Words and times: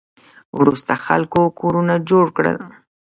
وروسته 0.59 0.93
خلکو 1.05 1.41
کورونه 1.59 1.95
جوړ 2.09 2.25
کړل 2.37 2.57